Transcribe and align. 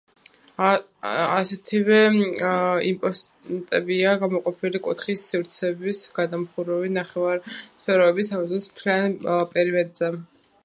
ასეთივე 1.07 1.97
იმპოსტებია 2.91 4.13
გამოყოფილი 4.23 4.81
კუთხის 4.87 5.25
სივრცეების 5.33 6.01
გადამხურავი 6.17 6.89
ნახევარსფეროების 6.97 8.31
საფუძვლის 8.35 8.71
მთელ 8.71 9.45
პერიმეტრზე. 9.55 10.11